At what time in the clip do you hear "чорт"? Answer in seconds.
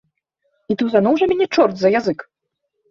1.59-1.75